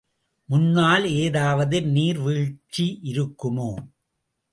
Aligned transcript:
முன்னால் 0.49 1.05
ஏதாவது 1.15 1.81
நீர் 1.81 2.19
வீழ்ச்சி 2.19 2.85
இருக்குமோ? 3.03 3.69